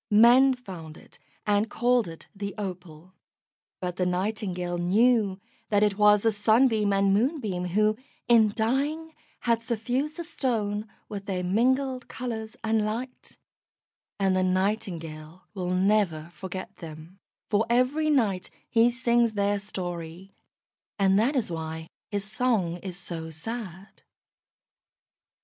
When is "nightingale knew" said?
4.07-5.39